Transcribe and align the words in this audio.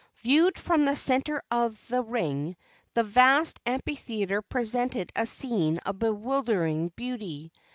Viewed 0.23 0.57
from 0.57 0.83
the 0.85 0.95
center 0.95 1.43
of 1.51 1.79
the 1.87 2.01
ring, 2.01 2.57
the 2.95 3.03
vast 3.03 3.59
amphitheatre 3.67 4.41
presented 4.41 5.11
a 5.15 5.27
scene 5.27 5.77
of 5.85 5.99
bewildering 5.99 6.89
beauty. 6.95 7.51